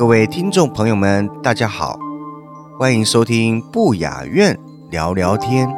[0.00, 1.98] 各位听众朋友们，大家好，
[2.78, 5.68] 欢迎收听不雅院聊聊天。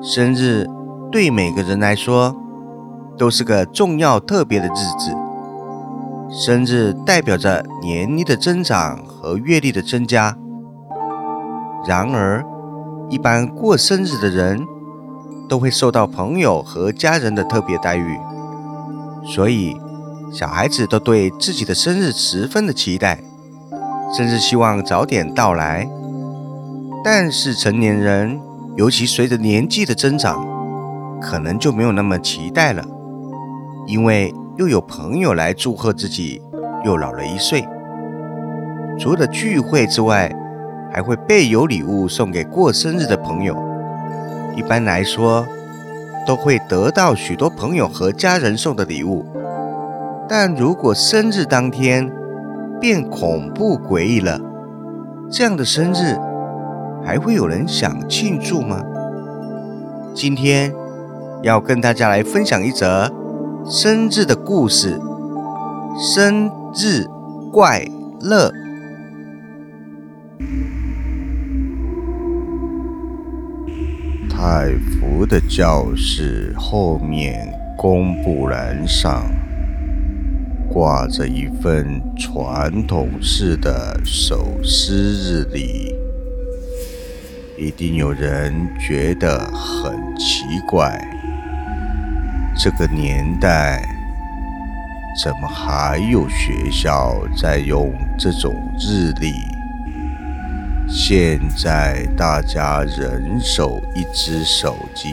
[0.00, 0.66] 生日
[1.12, 2.34] 对每个人来说
[3.18, 5.14] 都是个重要特别的日子，
[6.30, 10.34] 生日代表着年龄的增长和阅历的增加。
[11.86, 12.42] 然而，
[13.10, 14.66] 一般过生日的人
[15.46, 18.18] 都会受到朋友和家人的特别待遇，
[19.26, 19.76] 所以。
[20.30, 23.18] 小孩子都对自己的生日十分的期待，
[24.14, 25.88] 甚至希望早点到来。
[27.02, 28.38] 但是成年人，
[28.76, 30.46] 尤其随着年纪的增长，
[31.20, 32.84] 可能就没有那么期待了，
[33.86, 36.42] 因为又有朋友来祝贺自己
[36.84, 37.66] 又老了一岁。
[38.98, 40.30] 除了聚会之外，
[40.92, 43.56] 还会备有礼物送给过生日的朋友。
[44.54, 45.46] 一般来说，
[46.26, 49.24] 都会得到许多朋友和家人送的礼物。
[50.28, 52.12] 但如果生日当天
[52.78, 54.38] 变恐怖诡异了，
[55.30, 56.18] 这样的生日
[57.02, 58.84] 还会有人想庆祝吗？
[60.14, 60.70] 今天
[61.42, 63.10] 要跟大家来分享一则
[63.64, 65.00] 生日的故事——
[65.98, 67.06] 生日
[67.50, 67.86] 怪
[68.20, 68.52] 乐。
[74.28, 79.24] 太福的教室后面公布栏上。
[80.68, 85.94] 挂着一份传统式的手撕日历，
[87.56, 91.00] 一定有人觉得很奇怪。
[92.56, 93.82] 这个年代，
[95.22, 99.32] 怎么还有学校在用这种日历？
[100.88, 105.08] 现在大家人手一只手机，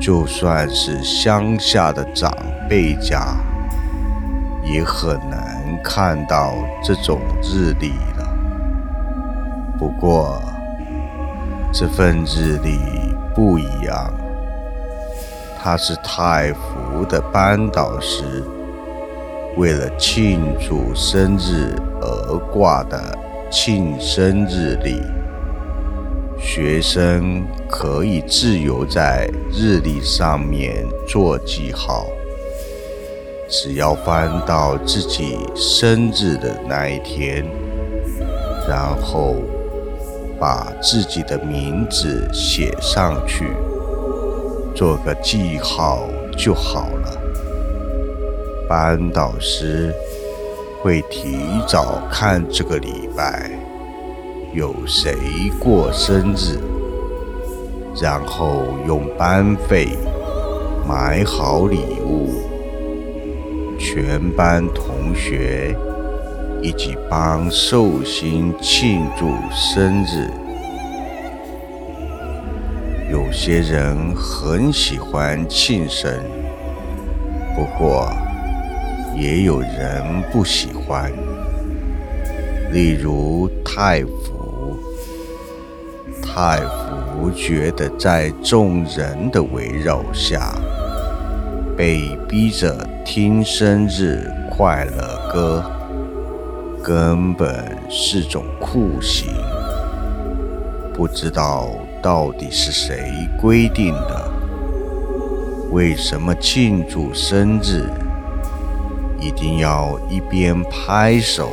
[0.00, 2.32] 就算是乡下的长
[2.68, 3.36] 辈家。
[4.66, 8.36] 也很难看到这种日历了。
[9.78, 10.40] 不过，
[11.72, 12.78] 这份日历
[13.34, 14.12] 不一样，
[15.62, 18.42] 它是太福的班导师
[19.56, 23.16] 为了庆祝生日而挂的
[23.50, 25.02] 庆生日历。
[26.38, 32.06] 学生可以自由在日历上面做记号。
[33.48, 37.46] 只要翻到自己生日的那一天，
[38.68, 39.36] 然后
[40.36, 43.46] 把自己的名字写上去，
[44.74, 47.16] 做个记号就好了。
[48.68, 49.94] 班导师
[50.82, 53.48] 会提早看这个礼拜
[54.52, 55.14] 有谁
[55.60, 56.58] 过生日，
[58.02, 59.90] 然后用班费
[60.84, 62.45] 买好礼物。
[63.78, 65.76] 全班同学
[66.62, 70.30] 一起帮寿星庆祝生日。
[73.10, 76.12] 有些人很喜欢庆生，
[77.54, 78.10] 不过
[79.14, 81.12] 也有人不喜欢。
[82.72, 84.76] 例如太福，
[86.20, 90.52] 太福觉得在众人的围绕下。
[91.76, 95.64] 被逼着听生日快乐歌，
[96.82, 99.28] 根本是种酷刑。
[100.92, 101.68] 不知道
[102.02, 104.28] 到底是谁规定的？
[105.70, 107.88] 为什么庆祝生日
[109.20, 111.50] 一定要一边拍手，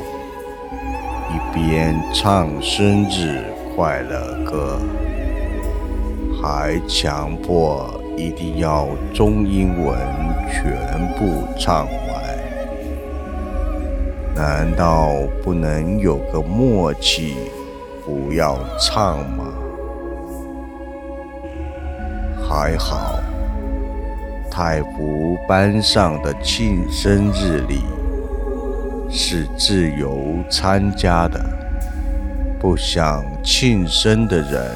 [1.30, 3.44] 一边唱生日
[3.76, 4.80] 快乐歌，
[6.42, 8.02] 还强迫？
[8.16, 9.98] 一定要中英文
[10.52, 12.24] 全部唱完。
[14.36, 15.14] 难道
[15.44, 17.36] 不能有个默契，
[18.04, 19.46] 不要唱吗？
[22.50, 23.20] 还好，
[24.50, 27.84] 太福班上的庆生日礼
[29.10, 30.20] 是自由
[30.50, 31.40] 参加的，
[32.60, 34.76] 不想庆生的人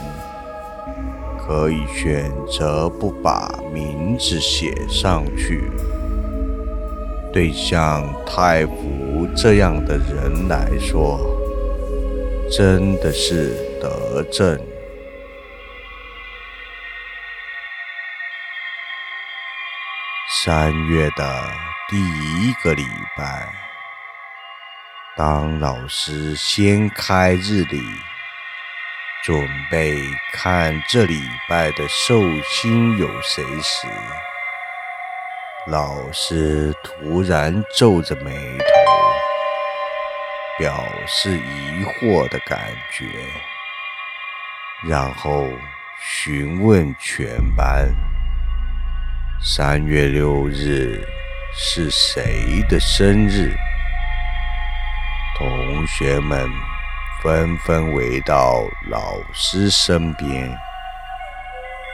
[1.37, 5.69] 可以选择不把名字写上去。
[7.33, 11.19] 对像太福这样的人来说，
[12.49, 14.59] 真的是得正。
[20.43, 21.43] 三月的
[21.89, 22.83] 第一个礼
[23.17, 23.47] 拜，
[25.15, 27.81] 当老师掀开日历，
[29.23, 29.97] 准备
[30.31, 33.87] 看这礼拜的寿星有谁时，
[35.67, 38.65] 老师突然皱着眉头，
[40.57, 42.59] 表示疑惑的感
[42.91, 43.05] 觉，
[44.87, 45.45] 然后
[45.99, 47.89] 询问全班。
[49.43, 51.05] 三月六日
[51.53, 53.51] 是谁的生日？
[55.37, 56.49] 同学们
[57.21, 60.57] 纷纷围到老师身边。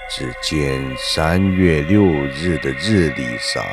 [0.10, 3.64] 只见三月六日的日历上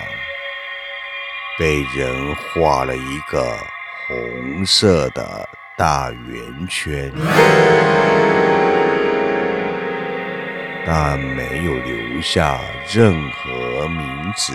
[1.58, 3.58] 被人画了一个
[4.06, 7.12] 红色的大圆圈。
[10.86, 12.60] 但没有留下
[12.92, 14.52] 任何名字。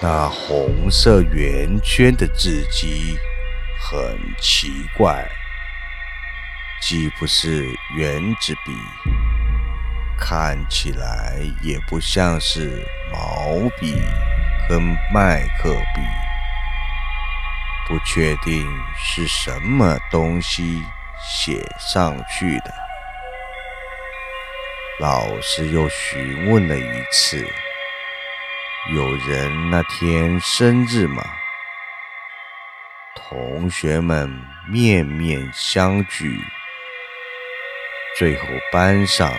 [0.00, 3.18] 那红色圆圈的字迹
[3.86, 5.28] 很奇怪，
[6.80, 8.72] 既不是圆珠笔，
[10.18, 12.82] 看起来也不像是
[13.12, 13.94] 毛笔
[14.66, 14.80] 跟
[15.12, 16.00] 麦克笔，
[17.86, 18.66] 不确定
[18.96, 20.82] 是什么东西
[21.22, 22.74] 写上去的。
[24.98, 27.46] 老师又询问了一次
[28.94, 31.22] ：“有人那天生日吗？”
[33.14, 34.28] 同学们
[34.68, 36.36] 面面相觑，
[38.18, 39.32] 最后班上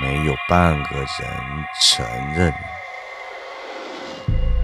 [0.00, 1.06] 没有半个人
[1.80, 2.52] 承认。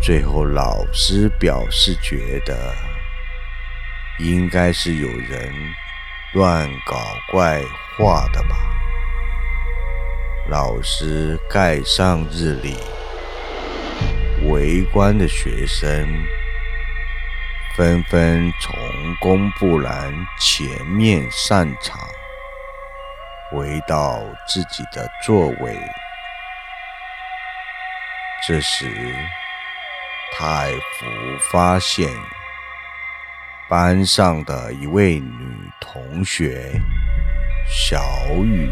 [0.00, 2.74] 最后老师表示觉得，
[4.18, 5.52] 应该是有人
[6.32, 6.96] 乱搞
[7.30, 7.60] 怪
[7.96, 8.56] 画的吧。
[10.48, 12.76] 老师盖上日历，
[14.48, 16.08] 围观的学生
[17.78, 18.74] 纷纷从
[19.20, 21.96] 公布栏前面散场，
[23.52, 25.78] 回到自己的座位。
[28.44, 28.84] 这时，
[30.36, 31.06] 太福
[31.52, 32.10] 发现
[33.68, 36.72] 班上的一位女同学
[37.68, 38.02] 小
[38.42, 38.68] 雨。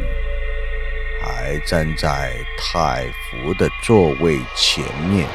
[1.23, 5.29] 还站在太福的座位前面，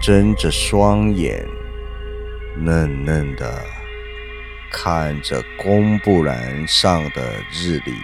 [0.00, 1.46] 睁着双眼，
[2.58, 3.64] 嫩嫩的
[4.70, 7.94] 看着公布栏上的日历。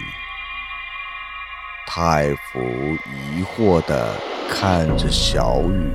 [1.87, 4.15] 太福疑惑的
[4.49, 5.91] 看着小雨，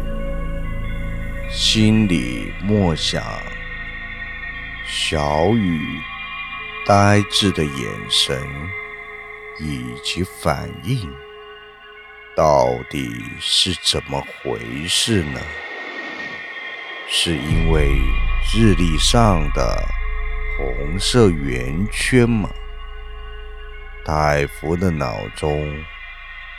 [1.51, 3.23] 心里默想：
[4.87, 5.81] 小雨
[6.87, 7.73] 呆滞的眼
[8.09, 8.41] 神。
[9.61, 11.13] 以及反应
[12.37, 15.41] 到底是怎么回事呢？
[17.11, 17.99] 是因为
[18.55, 19.83] 日历上的
[20.59, 22.51] 红色圆圈吗？
[24.05, 25.67] 戴福的脑中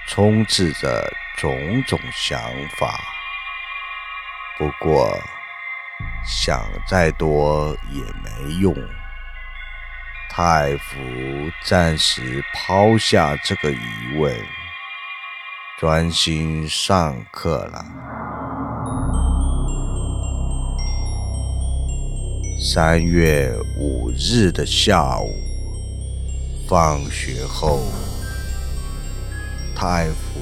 [0.08, 2.42] 充斥着种种想
[2.80, 3.00] 法，
[4.58, 5.16] 不过
[6.26, 8.76] 想再多也没用。
[10.32, 10.98] 太福
[11.64, 14.36] 暂时抛下这个疑问，
[15.80, 17.86] 专心上课了。
[22.62, 25.34] 三月五日的下午，
[26.68, 27.86] 放学后，
[29.74, 30.42] 太福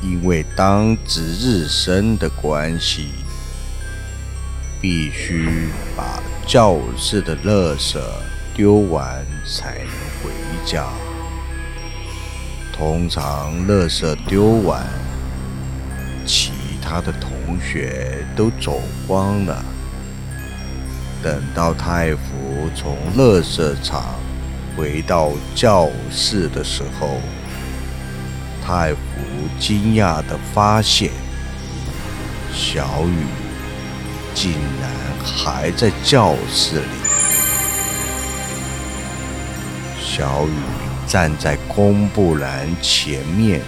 [0.00, 3.08] 因为当值日生的关系，
[4.80, 7.98] 必须把教室的垃圾。
[8.54, 9.86] 丢完才能
[10.20, 10.30] 回
[10.64, 10.88] 家。
[12.72, 14.84] 通常，垃圾丢完，
[16.24, 19.64] 其他的同学都走光了。
[21.22, 24.14] 等到太福从垃圾场
[24.76, 27.20] 回到教室的时候，
[28.64, 28.98] 太福
[29.58, 31.10] 惊讶地发现，
[32.54, 33.26] 小雨
[34.34, 34.90] 竟然
[35.24, 36.86] 还在教室里。
[40.00, 40.52] 小雨
[41.06, 43.60] 站在公布栏前面，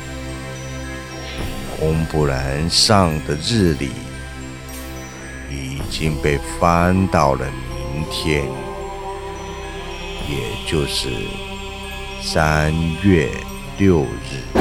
[1.78, 3.90] 公布栏上的日历
[5.90, 8.44] 已经被翻到了明天，
[10.28, 11.08] 也就是
[12.22, 13.28] 三月
[13.76, 14.60] 六日。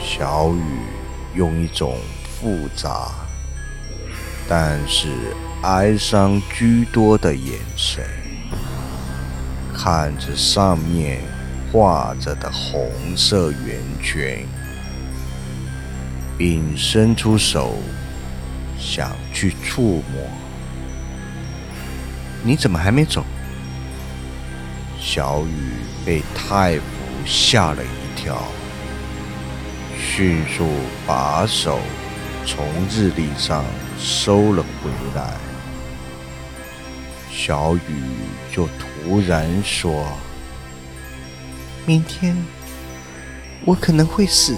[0.00, 0.62] 小雨
[1.34, 3.10] 用一种复杂
[4.48, 5.08] 但是
[5.62, 8.04] 哀伤居多的眼神
[9.74, 11.18] 看着上面
[11.72, 14.46] 画着的红色圆圈，
[16.38, 17.74] 并伸出手
[18.86, 20.22] 想去触摸。
[22.44, 23.24] 你怎么还没走？
[25.00, 25.72] 小雨
[26.04, 26.84] 被太福
[27.24, 28.40] 吓了一跳。
[29.98, 30.68] 迅速
[31.04, 31.80] 把手
[32.46, 33.64] 从日历上
[33.98, 35.34] 收了回来，
[37.28, 37.80] 小雨
[38.52, 40.06] 就突然说
[41.84, 42.36] ：“明天
[43.64, 44.56] 我可能会死。”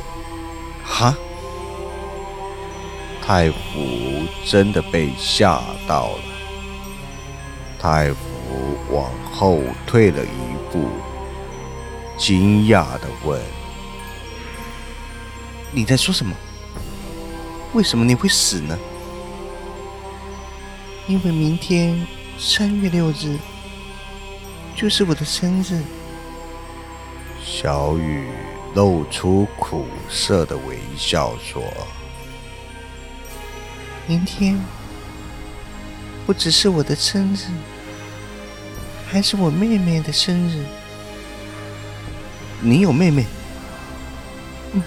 [0.85, 1.17] 哈！
[3.29, 3.57] 太傅
[4.47, 6.23] 真的被吓到了，
[7.79, 8.17] 太傅
[8.91, 10.89] 往后退了一步，
[12.17, 13.39] 惊讶的问。
[15.71, 16.35] 你在说什么？
[17.75, 18.79] 为什么你会死呢？
[21.07, 22.07] 因为明天
[22.39, 23.37] 三月六日
[24.75, 25.83] 就是我的生日。
[27.45, 28.27] 小雨
[28.75, 31.63] 露出苦涩的微笑说
[34.09, 34.59] ：“明天
[36.25, 37.45] 不只是我的生日，
[39.07, 40.65] 还是我妹妹的生日。
[42.63, 43.27] 你有妹妹？”
[44.73, 44.83] 嗯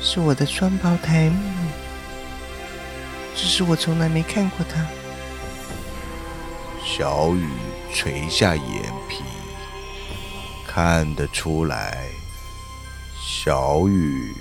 [0.00, 1.68] 是我的双胞胎妹妹，
[3.34, 4.86] 只是我从来没看过她。
[6.84, 7.48] 小雨
[7.92, 9.24] 垂下眼皮，
[10.68, 12.06] 看得出来，
[13.20, 14.36] 小雨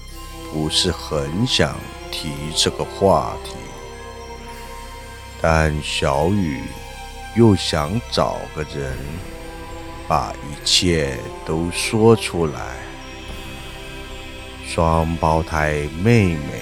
[0.53, 1.75] 不是很想
[2.21, 3.55] 提这个话题，
[5.41, 6.61] 但小雨
[7.35, 8.95] 又想找个人
[10.07, 12.75] 把一切都说出来。
[14.67, 16.61] 双胞胎妹妹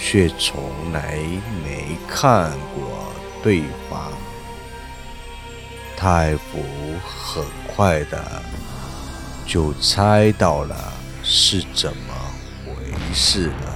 [0.00, 1.18] 却从来
[1.62, 3.12] 没看过
[3.42, 4.10] 对方。
[5.94, 6.62] 太福
[7.06, 8.42] 很快的
[9.44, 12.14] 就猜到了是怎么
[12.64, 12.72] 回
[13.12, 13.73] 事了。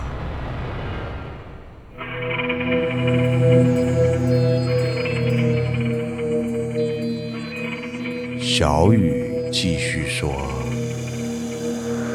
[8.59, 10.35] 小雨继续说。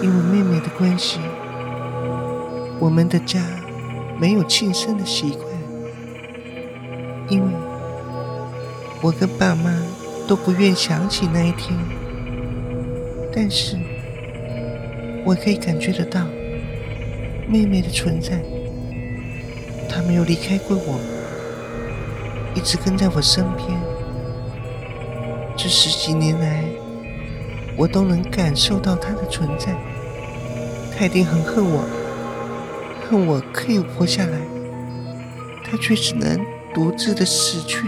[0.01, 1.19] 因为妹妹的关系，
[2.81, 3.39] 我们的家
[4.19, 5.47] 没有庆生的习惯。
[7.29, 7.47] 因为
[9.01, 9.73] 我跟爸妈
[10.27, 11.79] 都不愿想起那一天，
[13.33, 13.77] 但是
[15.23, 16.25] 我可以感觉得到
[17.47, 18.41] 妹妹的存在。
[19.87, 20.99] 她没有离开过我，
[22.53, 23.92] 一直跟在我身边。
[25.63, 26.65] 这十几年来，
[27.77, 29.73] 我都能感受到他的存在。
[30.93, 31.85] 他一定很恨我，
[33.09, 34.37] 恨我可以活下来，
[35.63, 36.37] 他却只能
[36.73, 37.81] 独自的死去。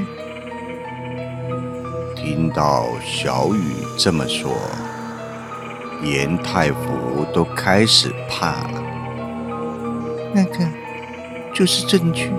[2.16, 3.60] 听到小雨
[3.98, 4.54] 这么说，
[6.02, 8.82] 严太福都开始怕了。
[10.34, 10.66] 那个
[11.54, 12.32] 就是证据。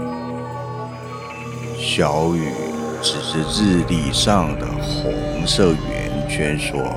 [1.78, 2.50] 小雨
[3.02, 6.94] 指着日历上的红色圆圈说。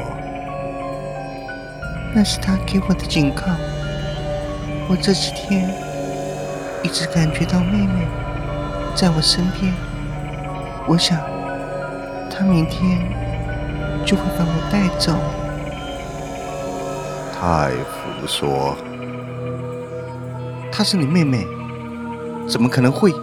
[2.13, 3.43] 那是他给我的警告。
[4.87, 5.69] 我这几天
[6.83, 8.07] 一直感觉到妹妹
[8.95, 9.71] 在我身边，
[10.87, 11.19] 我想
[12.29, 12.99] 他明天
[14.03, 15.13] 就会把我带走。
[17.39, 18.75] 太福说
[20.71, 21.45] ：“她是你妹妹，
[22.47, 23.13] 怎么可能会？”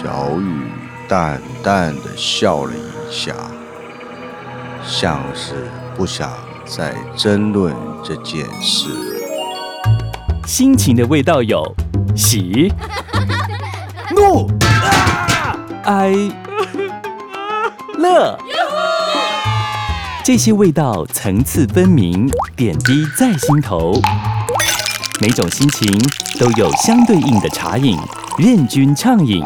[0.00, 0.70] 小雨
[1.08, 3.34] 淡淡的笑了一下，
[4.86, 6.30] 像是不想。
[6.64, 7.74] 再争论
[8.04, 8.90] 这件事。
[10.46, 11.64] 心情的味道有
[12.14, 12.72] 喜、
[14.14, 14.46] 怒、
[15.84, 16.12] 哀、
[17.98, 18.38] 乐，
[20.22, 24.00] 这些味道层次分明，点滴在心头。
[25.20, 25.98] 每种心情
[26.38, 27.98] 都有相对应的茶饮，
[28.36, 29.42] 任君畅饮。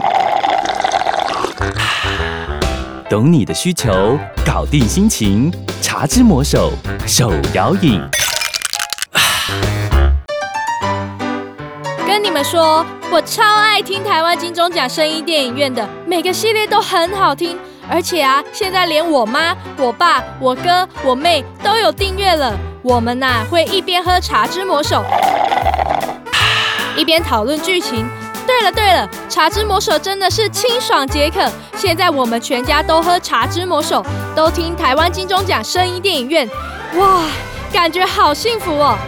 [3.09, 5.53] 懂你的需求，搞定心情。
[5.81, 6.73] 茶之魔手
[7.07, 8.01] 手摇饮，
[12.07, 17.59] 跟你们说，我超爱听台湾金钟奖声音电影院的，每个系列都很好听。
[17.91, 22.57] 而且啊，现在连我妈、我爸、我哥、我妹都有订阅了。
[22.83, 25.05] 我们呐会一边喝茶之魔手，
[26.97, 28.09] 一边讨论剧情。
[28.53, 31.41] 对了对了，茶之魔手真的是清爽解渴。
[31.75, 34.05] 现在我们全家都喝茶之魔手，
[34.37, 36.47] 都听台湾金钟奖声音电影院，
[36.97, 37.23] 哇，
[37.73, 38.99] 感觉好幸福哦！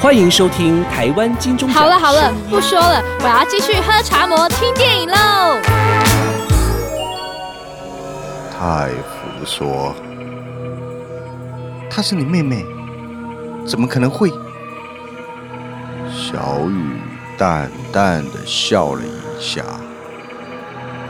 [0.00, 1.82] 欢迎收听台湾金钟奖。
[1.82, 5.60] 好了好了，不说了，我要继续喝茶魔听电影喽。
[8.58, 9.94] 太胡说
[11.90, 12.64] ：“她是你妹妹，
[13.66, 14.32] 怎么可能会？”
[16.10, 16.98] 小雨
[17.36, 19.64] 淡淡的笑了一下，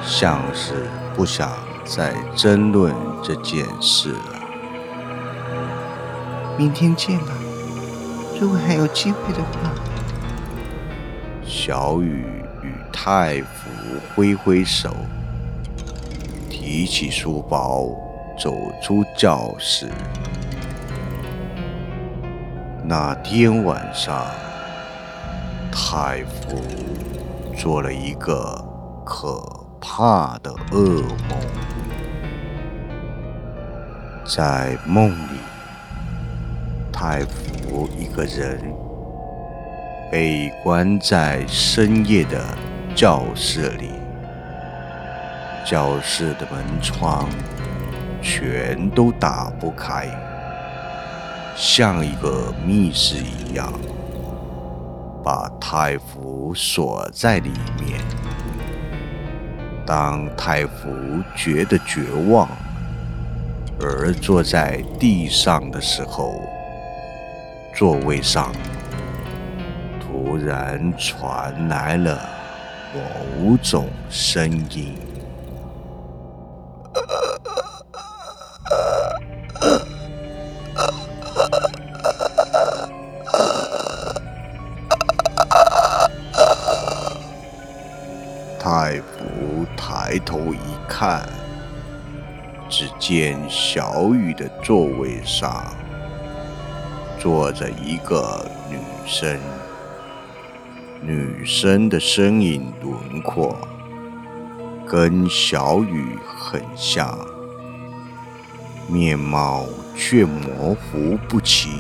[0.02, 1.50] 像是不想
[1.84, 4.40] 再争论这件事了。
[6.56, 7.32] 明天见吧，
[8.40, 9.70] 如果还有机会的话。
[11.44, 12.24] 小雨
[12.62, 13.70] 与太福
[14.14, 14.94] 挥挥手。
[16.48, 17.88] 提起书包，
[18.38, 19.90] 走出教室。
[22.82, 24.26] 那天晚上，
[25.76, 26.56] 太傅
[27.56, 28.64] 做了一个
[29.04, 29.42] 可
[29.80, 31.38] 怕的噩梦。
[34.24, 35.40] 在梦里，
[36.92, 38.60] 太傅一个人
[40.12, 42.40] 被关在深夜的
[42.94, 43.90] 教室里。
[45.66, 47.28] 教室的门窗
[48.22, 50.06] 全都打不开，
[51.56, 53.72] 像一个密室一样，
[55.24, 57.50] 把太傅锁在里
[57.80, 57.98] 面。
[59.86, 60.94] 当太傅
[61.34, 62.46] 觉得绝望
[63.80, 66.42] 而坐在地上的时候，
[67.74, 68.52] 座位上
[69.98, 72.20] 突然传来了
[72.94, 74.94] 某种声音。
[88.64, 91.28] 太福抬头一看，
[92.66, 95.66] 只见小雨的座位上
[97.18, 99.38] 坐着一个女生，
[101.02, 103.54] 女生的身影轮廓
[104.88, 107.18] 跟小雨很像，
[108.88, 111.70] 面貌却模糊不清。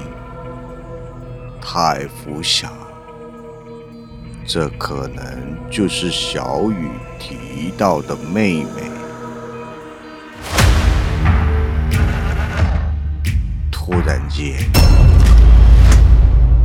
[1.62, 2.83] 太福想。
[4.46, 5.24] 这可能
[5.70, 8.82] 就是小雨提到的妹妹。
[13.72, 14.54] 突然间，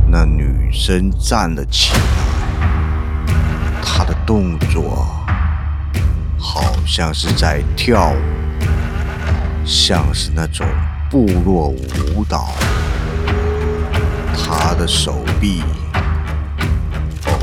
[0.06, 2.00] 那女生站了起来，
[3.82, 5.06] 她的动作
[6.38, 8.16] 好像是在跳舞，
[9.64, 10.66] 像是那种
[11.10, 12.52] 部落舞蹈。
[14.36, 15.62] 她的手臂。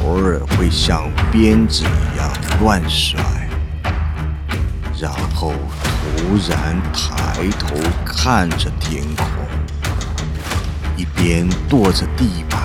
[0.07, 3.19] 偶尔会像鞭子一样乱甩，
[4.97, 5.51] 然后
[6.15, 9.27] 突然抬头看着天空，
[10.95, 12.61] 一边跺着地板，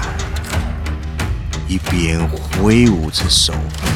[1.66, 3.88] 一边挥舞着手臂。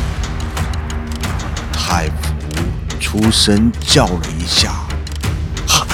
[1.73, 4.73] 太福出声叫了一下，
[5.69, 5.87] 哈！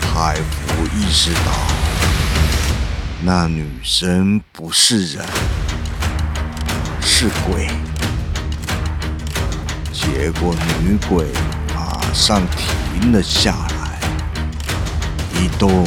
[0.00, 1.50] 太福意识到。
[3.20, 5.26] 那女生不是人，
[7.20, 7.66] 是鬼。
[9.92, 11.26] 结果女鬼
[11.74, 13.98] 马上停了下来，
[15.34, 15.84] 一动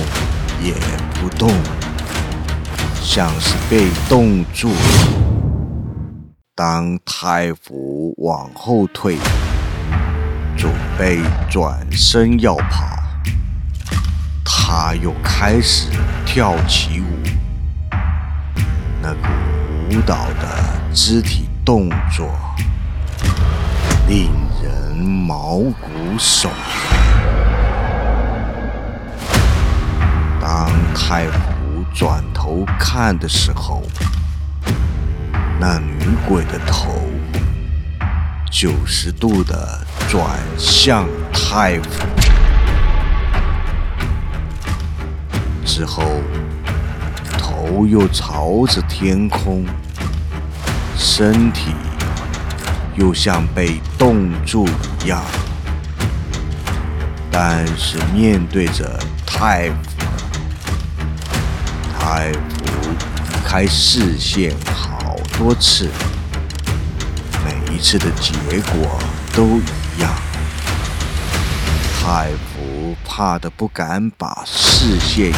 [0.62, 0.74] 也
[1.22, 1.50] 不动，
[3.02, 4.76] 像是被冻住了。
[6.54, 9.18] 当太傅往后退，
[10.58, 13.00] 准备转身要跑，
[14.44, 15.88] 他又开始
[16.26, 17.06] 跳起舞。
[19.02, 19.30] 那个
[19.90, 22.30] 舞蹈的肢体动作
[24.08, 24.30] 令
[24.62, 26.52] 人毛骨悚然。
[30.42, 33.84] 当太湖转头看的时候，
[35.60, 36.92] 那女鬼的头
[38.52, 41.88] 九十度的转向太湖
[45.66, 46.04] 之后。
[47.38, 49.66] 头又朝着天空，
[51.04, 51.74] 身体
[52.96, 54.70] 又像被冻住
[55.04, 55.20] 一样，
[57.32, 59.76] 但是面对着太府，
[62.00, 62.40] 太府
[62.92, 62.96] 移
[63.44, 65.90] 开视线好多次，
[67.44, 68.34] 每一次的结
[68.72, 69.00] 果
[69.34, 70.12] 都一样。
[72.00, 75.34] 太福怕的不敢把视线移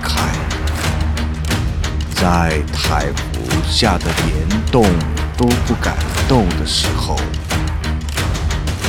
[0.00, 0.22] 开，
[2.20, 4.84] 在太湖吓得连动
[5.36, 5.94] 都不敢
[6.28, 7.16] 动的时候，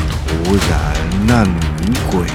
[0.09, 0.95] 突然
[1.27, 2.25] 那女鬼。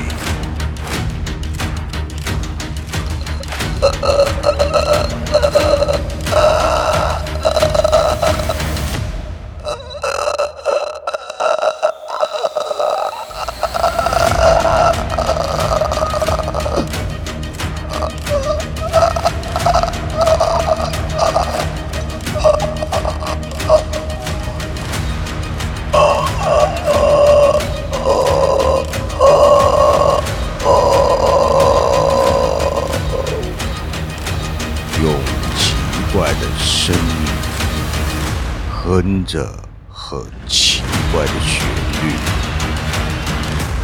[39.34, 39.44] 着
[39.90, 40.16] 很
[40.46, 40.80] 奇
[41.12, 41.66] 怪的旋
[42.04, 42.14] 律，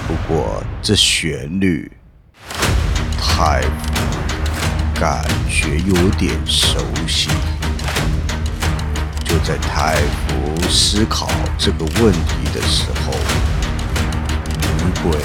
[0.06, 1.90] 不过这旋律
[3.20, 3.60] 太
[4.94, 7.28] 感觉有点熟悉。
[9.24, 13.12] 就在太福思考这个问题的时候，
[14.54, 15.18] 女鬼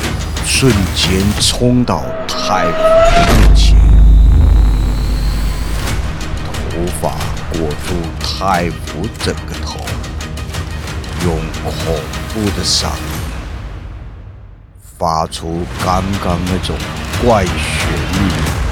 [0.43, 3.77] 瞬间冲到太福面前。
[6.71, 7.11] 头发
[7.53, 9.79] 裹住太福整个头，
[11.23, 11.73] 用恐
[12.33, 12.91] 怖的嗓音
[14.97, 16.75] 发出刚刚那种
[17.23, 17.53] 怪旋
[18.13, 18.65] 律。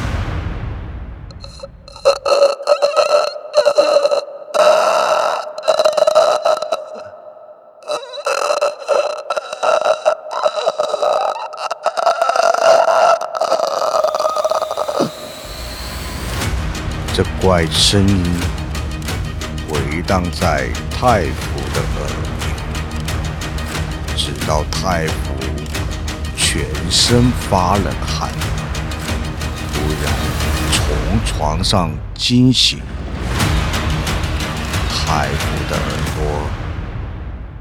[17.15, 18.23] 这怪声音
[19.69, 21.52] 回荡在太福的耳边，
[24.25, 25.35] 直到太福
[26.37, 28.29] 全身发冷汗，
[29.73, 30.13] 突然
[30.71, 32.79] 从床上惊醒。
[34.89, 36.49] 太福的耳朵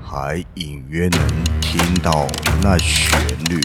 [0.08, 1.20] 还隐约能
[1.60, 2.28] 听到
[2.62, 3.18] 那旋
[3.50, 3.60] 律。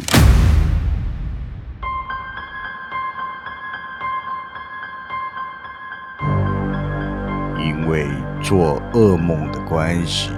[7.59, 8.07] 因为
[8.41, 10.31] 做噩梦的关系，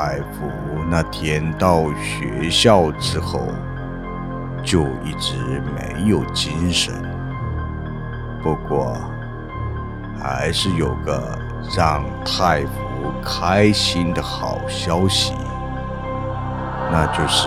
[0.00, 0.50] 太福
[0.88, 3.48] 那天到学校之后
[4.64, 5.36] 就一直
[5.74, 6.94] 没有精神。
[8.42, 8.96] 不过，
[10.18, 11.38] 还是有个
[11.76, 15.34] 让太福开心的好消息，
[16.90, 17.46] 那就是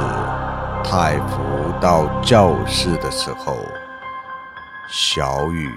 [0.83, 1.41] 太福
[1.81, 3.57] 到教室的时候，
[4.87, 5.71] 小雨。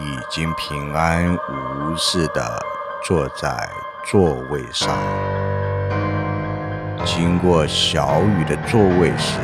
[0.00, 2.40] 已经平安无事地
[3.04, 3.68] 坐在
[4.06, 4.96] 座位上。
[7.04, 9.38] 经过小雨的座位时，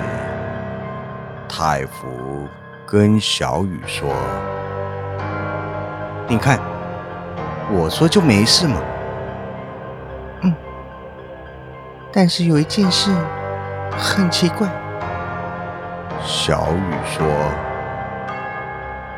[1.48, 2.48] 太福
[2.86, 4.12] 跟小雨说
[6.28, 6.58] ：“你看，
[7.72, 8.76] 我说就没事嘛。
[10.42, 10.54] ”“嗯，
[12.12, 13.10] 但是有一件事
[13.96, 14.68] 很奇怪。”
[16.22, 17.26] 小雨说：“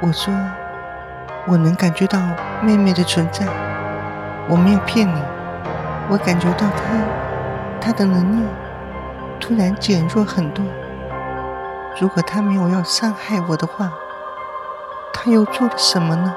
[0.02, 0.32] 我说。”
[1.48, 2.18] 我能感觉到
[2.60, 3.46] 妹妹的存在，
[4.48, 5.22] 我没有骗你，
[6.08, 6.98] 我感觉到她，
[7.86, 8.48] 他的能力
[9.38, 10.64] 突然减弱很多。
[12.00, 13.88] 如果他没有要伤害我的话，
[15.12, 16.34] 他又做了什么呢？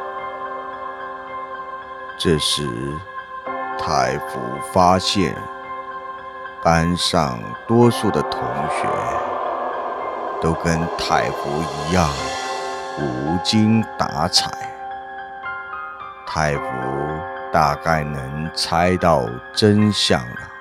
[2.19, 2.69] 这时，
[3.79, 4.39] 太福
[4.71, 5.35] 发现
[6.63, 8.87] 班上多数的同学
[10.43, 12.07] 都跟太福一样
[12.99, 14.51] 无精打采。
[16.27, 16.63] 太福
[17.51, 20.58] 大概能猜到真相了。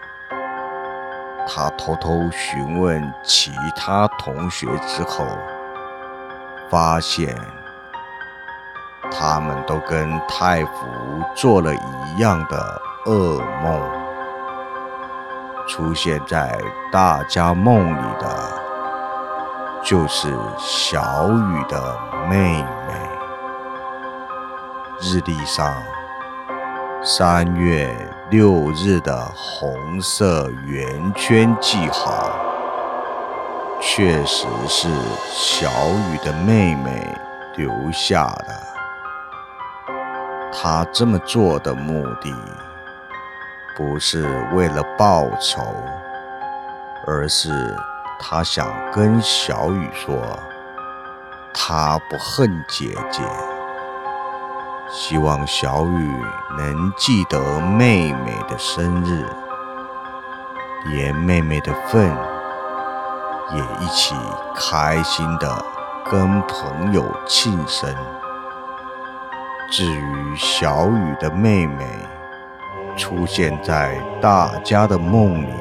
[1.50, 5.24] 他偷偷询问其他同学之后，
[6.70, 7.34] 发现
[9.10, 10.86] 他们都跟太福
[11.34, 13.80] 做了一样的噩梦。
[15.66, 16.58] 出现在
[16.92, 18.60] 大家梦里的，
[19.82, 22.94] 就是小雨的妹妹。
[25.00, 25.74] 日历上
[27.00, 27.88] 三月
[28.28, 32.28] 六日的红色圆圈记号，
[33.80, 34.88] 确实是
[35.30, 35.70] 小
[36.10, 37.16] 雨的妹妹
[37.56, 38.60] 留下的。
[40.52, 42.34] 她这么做的目的，
[43.76, 45.62] 不是为了报仇，
[47.06, 47.76] 而是
[48.18, 50.20] 她想跟小雨说，
[51.54, 53.22] 她不恨姐姐。
[54.90, 56.24] 希望小雨
[56.56, 59.22] 能记得妹妹的生日，
[60.86, 62.08] 连妹妹的份
[63.54, 64.14] 也一起
[64.56, 65.62] 开心的
[66.10, 67.94] 跟朋友庆生。
[69.70, 71.84] 至于小雨的妹妹
[72.96, 75.52] 出现在大家的梦里，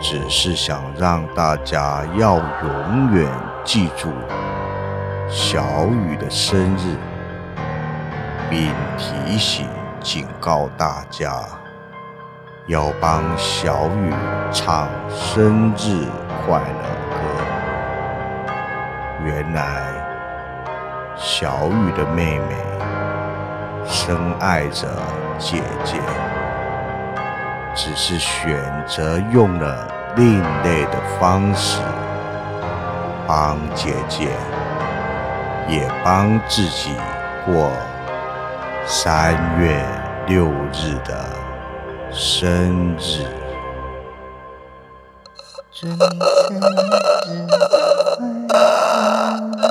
[0.00, 3.28] 只是想让大家要永远
[3.64, 4.08] 记住
[5.28, 6.96] 小雨的生日。
[8.52, 9.66] 并提醒、
[10.02, 11.32] 警告大家，
[12.66, 14.12] 要帮小雨
[14.52, 16.06] 唱生日
[16.44, 16.82] 快乐
[17.14, 17.16] 歌。
[19.24, 19.84] 原来，
[21.16, 22.54] 小雨的妹妹
[23.86, 24.86] 深爱着
[25.38, 25.98] 姐姐，
[27.74, 31.80] 只是选择用了另类的方式
[33.26, 34.28] 帮姐姐，
[35.66, 36.94] 也帮自己
[37.46, 37.72] 过。
[38.84, 39.80] 三月
[40.26, 41.14] 六日的
[42.10, 43.24] 生日，
[45.72, 45.98] 祝你生
[46.56, 47.52] 日快
[48.48, 49.61] 乐！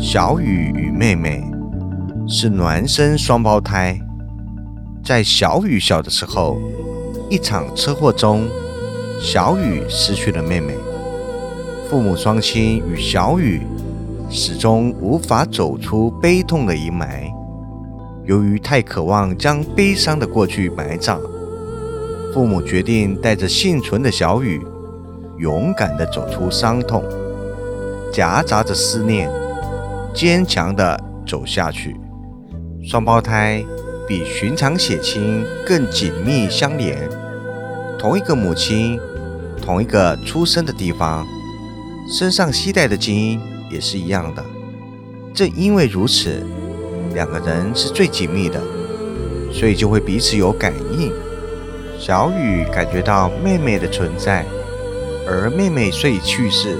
[0.00, 1.42] 小雨与妹妹
[2.28, 4.00] 是孪生双胞胎，
[5.04, 6.56] 在小雨小的时候。
[7.28, 8.48] 一场车祸中，
[9.20, 10.72] 小雨失去了妹妹。
[11.90, 13.60] 父母双亲与小雨
[14.30, 17.30] 始终无法走出悲痛的阴霾。
[18.24, 21.20] 由于太渴望将悲伤的过去埋葬，
[22.32, 24.62] 父母决定带着幸存的小雨，
[25.38, 27.04] 勇敢地走出伤痛，
[28.10, 29.30] 夹杂着思念，
[30.14, 31.96] 坚强地走下去。
[32.84, 33.64] 双胞胎。
[34.08, 36.96] 比寻常血亲更紧密相连，
[37.98, 38.98] 同一个母亲，
[39.60, 41.26] 同一个出生的地方，
[42.18, 43.38] 身上携带的基因
[43.70, 44.42] 也是一样的。
[45.34, 46.42] 正因为如此，
[47.12, 48.58] 两个人是最紧密的，
[49.52, 51.12] 所以就会彼此有感应。
[51.98, 54.46] 小雨感觉到妹妹的存在，
[55.28, 56.78] 而妹妹虽已去世，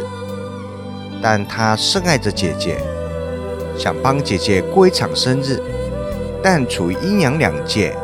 [1.20, 2.78] 但她深爱着姐姐，
[3.78, 5.62] 想帮姐姐过一场生日。
[6.42, 7.96] 但处于阴阳两界，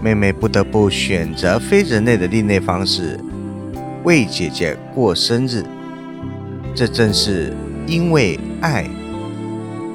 [0.00, 3.18] 妹妹不得不选择非人类的另类方式
[4.04, 5.64] 为姐姐过生日。
[6.74, 7.52] 这正是
[7.86, 8.86] 因为爱。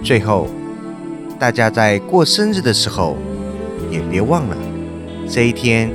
[0.04, 0.48] 最后，
[1.40, 3.18] 大家在过生日的时候，
[3.90, 4.58] 也别忘了
[5.28, 5.90] 这一天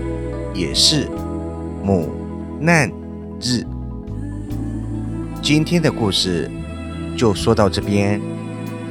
[0.55, 1.09] 也是
[1.83, 2.11] 母
[2.61, 2.90] 难
[3.40, 3.64] 日。
[5.42, 6.51] 今天的故事
[7.16, 8.20] 就说到这边，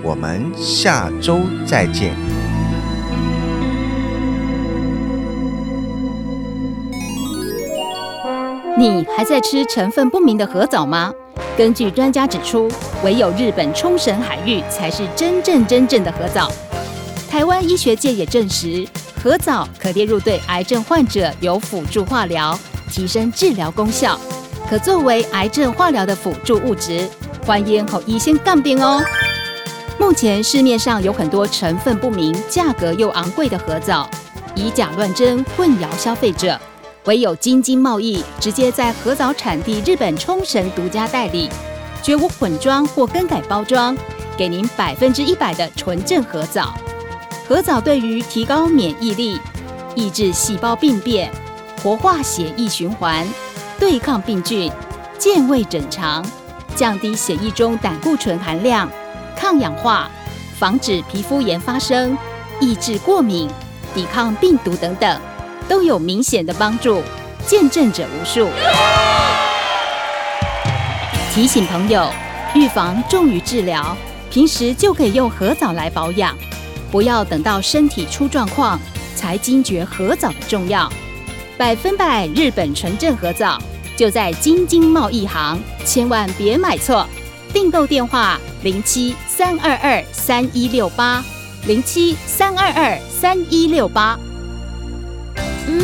[0.03, 2.13] 我们下周再见。
[8.77, 11.13] 你还在吃成分不明的核藻吗？
[11.55, 12.69] 根据专家指出，
[13.03, 16.51] 唯有日本冲绳海域才是真正真正的核藻。
[17.29, 18.85] 台湾医学界也证实，
[19.23, 24.19] 核藻可列入对癌症患者有辅助化疗，提升治疗功效，
[24.69, 27.07] 可作为癌症化疗的辅助物质。
[27.45, 29.01] 欢迎和医生杠边哦。
[29.99, 34.09] 目前市面上有很多成分不明、价格又昂贵的河藻，
[34.55, 36.59] 以假乱真，混淆消费者。
[37.05, 41.49] 唯有京津贸易直接在合藻产地日本冲绳独家代理，
[42.01, 43.95] 绝无混装或更改包装，
[44.37, 46.73] 给您百分之一百的纯正合藻。
[47.47, 49.39] 合藻对于提高免疫力、
[49.95, 51.29] 抑制细胞病变、
[51.81, 53.27] 活化血液循环、
[53.77, 54.71] 对抗病菌、
[55.17, 56.25] 健胃整肠、
[56.73, 58.89] 降低血液中胆固醇含量、
[59.33, 60.09] 抗氧化、
[60.57, 62.17] 防止皮肤炎发生、
[62.59, 63.49] 抑制过敏、
[63.93, 65.19] 抵抗病毒等等。
[65.69, 67.01] 都有明显的帮助，
[67.47, 68.49] 见证者无数。
[71.33, 72.11] 提醒朋友，
[72.53, 73.95] 预防重于治疗，
[74.29, 76.37] 平时就可以用核藻来保养，
[76.91, 78.77] 不要等到身体出状况
[79.15, 80.91] 才惊觉核藻的重要。
[81.57, 83.57] 百分百日本纯正核藻
[83.95, 87.07] 就在京津贸易行，千万别买错。
[87.53, 91.23] 订购电话：零七三二二三一六八
[91.67, 94.17] 零七三二二三一六八。
[95.67, 95.83] 嗯。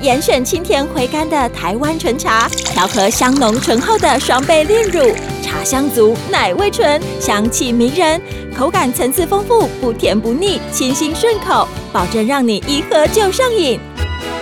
[0.00, 8.20] 严选清甜回甘的台湾纯茶，调和香浓醇厚的双倍炼乳，茶香足，奶味醇，香气迷人，
[8.56, 13.80] 口感层次丰富，不甜不腻，清新顺口，保证让你一喝就上瘾。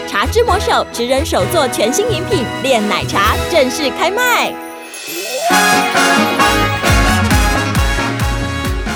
[0.07, 4.53] 茶之魔手职人手做全新饮品炼奶茶正式开卖。